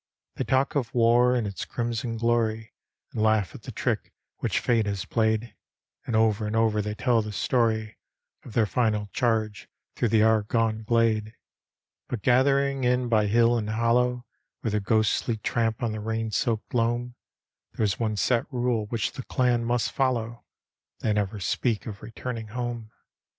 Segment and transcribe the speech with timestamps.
[0.37, 2.73] They talk of war and its crimson glory,
[3.11, 5.55] And laugh at the trick which Fate has played;
[6.07, 7.99] And over and over they tell the story
[8.43, 11.35] Of their final charge through the Argonne glade;
[12.07, 14.25] But gathering in by hill and hollow
[14.63, 17.13] With their ghostly tramp on the rain soaked loam,
[17.73, 20.45] There is one set rule which the clan must follow:
[21.01, 22.89] They never speak of returning home.